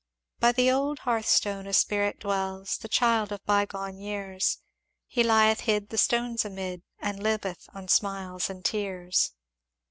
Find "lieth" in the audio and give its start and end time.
5.21-5.59